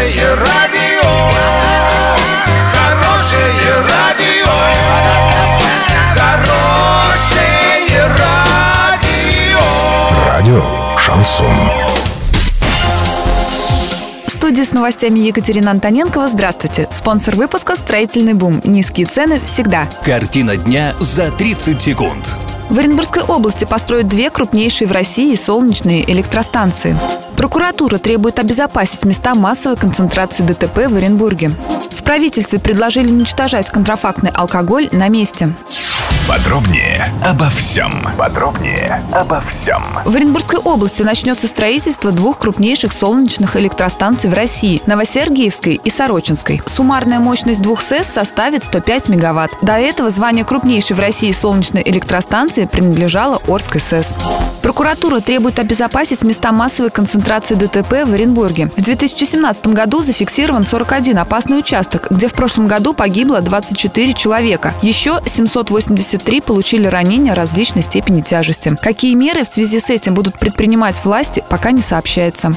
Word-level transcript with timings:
Хорошее 0.00 0.34
радио, 0.34 1.10
хорошее 2.72 3.74
радио, 3.86 4.48
хорошее 6.16 8.06
радио. 8.16 9.60
Радио 10.26 10.62
«Шансон». 10.96 11.46
В 14.26 14.30
студии 14.30 14.62
с 14.62 14.72
новостями 14.72 15.20
Екатерина 15.20 15.72
Антоненкова. 15.72 16.28
Здравствуйте. 16.30 16.88
Спонсор 16.90 17.36
выпуска 17.36 17.76
«Строительный 17.76 18.32
бум». 18.32 18.62
Низкие 18.64 19.06
цены 19.06 19.38
всегда. 19.40 19.86
Картина 20.02 20.56
дня 20.56 20.94
за 21.00 21.30
30 21.30 21.82
секунд. 21.82 22.40
В 22.70 22.78
Оренбургской 22.78 23.24
области 23.24 23.64
построят 23.64 24.06
две 24.06 24.30
крупнейшие 24.30 24.86
в 24.86 24.92
России 24.92 25.34
солнечные 25.34 26.08
электростанции. 26.08 26.96
Прокуратура 27.36 27.98
требует 27.98 28.38
обезопасить 28.38 29.04
места 29.04 29.34
массовой 29.34 29.76
концентрации 29.76 30.44
ДТП 30.44 30.86
в 30.86 30.94
Оренбурге. 30.94 31.50
В 31.90 32.04
правительстве 32.04 32.60
предложили 32.60 33.08
уничтожать 33.08 33.70
контрафактный 33.70 34.30
алкоголь 34.30 34.88
на 34.92 35.08
месте. 35.08 35.52
Подробнее 36.30 37.12
обо 37.24 37.50
всем. 37.50 38.06
Подробнее 38.16 39.02
обо 39.10 39.40
всем. 39.40 39.82
В 40.04 40.14
Оренбургской 40.14 40.60
области 40.60 41.02
начнется 41.02 41.48
строительство 41.48 42.12
двух 42.12 42.38
крупнейших 42.38 42.92
солнечных 42.92 43.56
электростанций 43.56 44.30
в 44.30 44.34
России– 44.34 44.80
Новосергиевской 44.86 45.80
и 45.82 45.90
Сорочинской. 45.90 46.62
Суммарная 46.66 47.18
мощность 47.18 47.62
двух 47.62 47.80
СЭС 47.80 48.06
составит 48.06 48.62
105 48.62 49.08
мегаватт. 49.08 49.50
До 49.60 49.72
этого 49.72 50.08
звание 50.10 50.44
крупнейшей 50.44 50.94
в 50.94 51.00
России 51.00 51.32
солнечной 51.32 51.82
электростанции 51.84 52.66
принадлежало 52.66 53.42
Орской 53.48 53.80
СЭС. 53.80 54.14
Прокуратура 54.62 55.18
требует 55.18 55.58
обезопасить 55.58 56.22
места 56.22 56.52
массовой 56.52 56.90
концентрации 56.90 57.56
ДТП 57.56 58.04
в 58.04 58.12
Оренбурге. 58.12 58.70
В 58.76 58.82
2017 58.82 59.66
году 59.68 60.00
зафиксирован 60.00 60.64
41 60.64 61.18
опасный 61.18 61.58
участок, 61.58 62.06
где 62.10 62.28
в 62.28 62.34
прошлом 62.34 62.68
году 62.68 62.94
погибло 62.94 63.40
24 63.40 64.12
человека. 64.12 64.74
Еще 64.80 65.18
783 66.20 66.40
получили 66.42 66.86
ранения 66.86 67.34
различной 67.34 67.82
степени 67.82 68.20
тяжести. 68.20 68.76
Какие 68.82 69.14
меры 69.14 69.44
в 69.44 69.48
связи 69.48 69.80
с 69.80 69.90
этим 69.90 70.14
будут 70.14 70.38
предпринимать 70.38 71.02
власти, 71.04 71.42
пока 71.48 71.72
не 71.72 71.80
сообщается. 71.80 72.54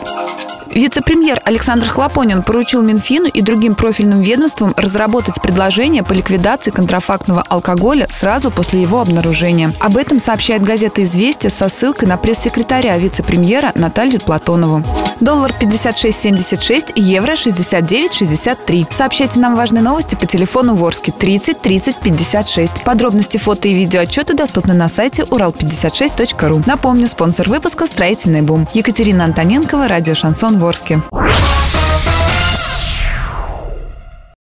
Вице-премьер 0.74 1.40
Александр 1.46 1.88
Хлопонин 1.88 2.42
поручил 2.42 2.82
Минфину 2.82 3.28
и 3.28 3.42
другим 3.42 3.76
профильным 3.76 4.22
ведомствам 4.22 4.74
разработать 4.76 5.40
предложение 5.42 6.04
по 6.04 6.14
ликвидации 6.14 6.72
контрафактного 6.72 7.44
алкоголя 7.48 8.08
сразу 8.10 8.50
после 8.50 8.82
его 8.82 9.00
обнаружения. 9.00 9.72
Об 9.80 9.98
этом 9.98 10.20
сообщает 10.20 10.64
газета 10.64 11.04
«Известия» 11.04 11.52
со 11.52 11.70
ссылкой 11.70 12.08
на 12.08 12.18
пресс-секретаря 12.18 12.98
вице-премьера 12.98 13.72
Наталью 13.76 14.20
Платонову. 14.20 14.84
Доллар 15.24 15.56
56.76, 15.58 16.92
евро 16.98 17.32
69.63. 17.32 18.88
Сообщайте 18.92 19.40
нам 19.40 19.56
важные 19.56 19.82
новости 19.82 20.16
по 20.16 20.26
телефону 20.26 20.76
Ворске 20.76 21.14
30 21.14 21.62
30 21.62 21.96
56. 22.00 22.84
Подробности 22.84 23.38
фото 23.38 23.70
и 23.70 23.74
видео 23.74 24.02
отчеты 24.02 24.34
доступны 24.34 24.74
на 24.74 24.90
сайте 24.90 25.24
урал56.ру. 25.24 26.64
Напомню, 26.66 27.08
спонсор 27.08 27.48
выпуска 27.48 27.88
«Строительный 27.88 28.42
бум». 28.42 28.68
Екатерина 28.74 29.24
Антоненкова, 29.24 29.88
радио 29.88 30.14
«Шансон 30.14 30.60
Ворске». 30.60 31.02